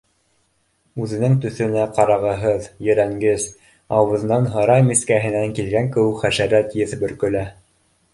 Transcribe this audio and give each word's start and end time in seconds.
Үҙенең 1.03 1.33
төҫөнә 1.41 1.81
ҡарағыһыҙ, 1.97 2.69
ерәнгес, 2.87 3.45
ауыҙынан 3.97 4.47
һыра 4.55 4.79
мискәһенән 4.89 5.53
килгән 5.61 5.93
кеүек 5.97 6.25
хәшәрәт 6.25 6.75
еҫ 6.81 6.97
бөркөлә 7.05 7.45